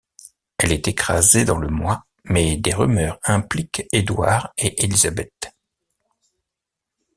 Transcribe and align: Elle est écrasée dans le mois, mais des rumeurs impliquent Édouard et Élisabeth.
Elle 0.57 0.71
est 0.71 0.87
écrasée 0.87 1.45
dans 1.45 1.59
le 1.59 1.67
mois, 1.67 2.07
mais 2.23 2.57
des 2.57 2.73
rumeurs 2.73 3.19
impliquent 3.23 3.85
Édouard 3.91 4.51
et 4.57 4.83
Élisabeth. 4.83 5.51